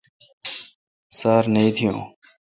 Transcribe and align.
سار 1.17 1.43
نہ 1.53 1.61
اتییون۔ 1.65 1.97